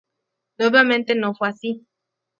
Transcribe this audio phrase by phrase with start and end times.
[0.57, 1.85] Nuevamente no fue así.